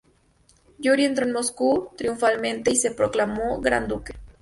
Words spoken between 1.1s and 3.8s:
en Moscú triunfalmente y se proclamó